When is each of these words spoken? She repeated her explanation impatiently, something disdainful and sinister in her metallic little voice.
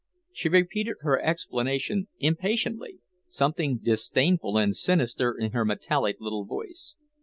She 0.33 0.49
repeated 0.49 0.95
her 1.01 1.21
explanation 1.21 2.07
impatiently, 2.17 3.01
something 3.27 3.77
disdainful 3.77 4.57
and 4.57 4.75
sinister 4.75 5.37
in 5.37 5.51
her 5.51 5.63
metallic 5.63 6.15
little 6.19 6.43
voice. 6.43 6.95